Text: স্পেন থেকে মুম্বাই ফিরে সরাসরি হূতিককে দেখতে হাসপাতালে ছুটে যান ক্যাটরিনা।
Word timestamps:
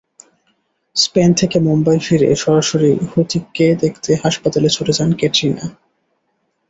স্পেন 0.95 1.29
থেকে 1.33 1.57
মুম্বাই 1.59 1.99
ফিরে 1.99 2.29
সরাসরি 2.35 2.91
হূতিককে 3.11 3.65
দেখতে 3.81 4.11
হাসপাতালে 4.23 4.67
ছুটে 4.69 4.93
যান 4.93 5.11
ক্যাটরিনা। 5.13 5.65